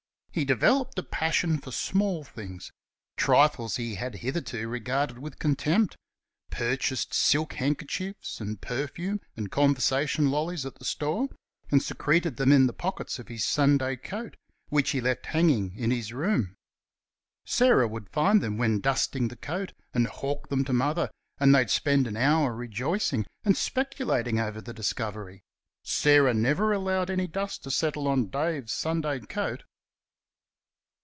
[0.33, 2.71] He developed a passion for small things
[3.17, 5.97] trifles he had hitherto regarded with contempt,
[6.49, 11.27] purchased silk handkerchiefs and perfume and conversation lollies at the store,
[11.69, 14.37] and secreted them in the pockets of his Sunday coat,
[14.69, 16.55] which he left hanging in his room.
[17.43, 21.09] Sarah would find them when dusting the coat and hawk them to Mother,
[21.41, 25.43] and they'd spend an hour rejoicing and speculating over the discovery.
[25.83, 29.63] Sarah never allowed any dust to settle on Dave's Sunday coat.